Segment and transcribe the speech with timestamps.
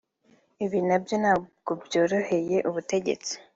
[0.65, 3.33] Ibi nabyo ntabwo byoroheye ubutegetsi